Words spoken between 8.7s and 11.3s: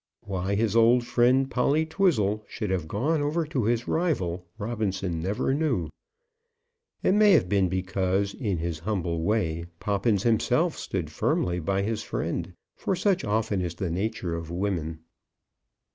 humble way, Poppins himself stood